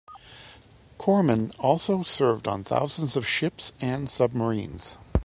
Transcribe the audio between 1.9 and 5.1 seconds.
served on thousands of ships and submarines.